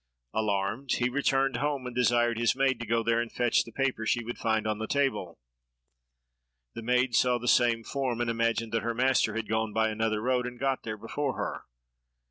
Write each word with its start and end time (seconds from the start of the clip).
Alarmed, 0.33 0.93
he 0.93 1.09
returned 1.09 1.57
home, 1.57 1.85
and 1.85 1.95
desired 1.95 2.39
his 2.39 2.55
maid 2.55 2.79
to 2.79 2.87
go 2.87 3.03
there 3.03 3.21
and 3.21 3.31
fetch 3.31 3.63
the 3.63 3.71
paper 3.71 4.03
she 4.03 4.23
would 4.23 4.39
find 4.39 4.65
on 4.65 4.79
the 4.79 4.87
table. 4.87 5.37
The 6.73 6.81
maid 6.81 7.13
saw 7.13 7.37
the 7.37 7.47
same 7.47 7.83
form, 7.83 8.19
and 8.19 8.27
imagined 8.27 8.71
that 8.71 8.81
her 8.81 8.95
master 8.95 9.35
had 9.35 9.47
gone 9.47 9.73
by 9.73 9.89
another 9.89 10.19
road, 10.23 10.47
and 10.47 10.59
got 10.59 10.81
there 10.81 10.97
before 10.97 11.37
her. 11.37 11.65